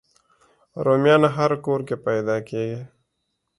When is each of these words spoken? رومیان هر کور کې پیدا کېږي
رومیان 0.85 1.23
هر 1.35 1.51
کور 1.65 1.79
کې 1.87 1.95
پیدا 2.05 2.37
کېږي 2.47 2.81